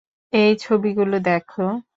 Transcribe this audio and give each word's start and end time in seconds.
এই 0.33 0.51
ছবিগুলো 0.61 1.15
দেখ। 1.21 1.45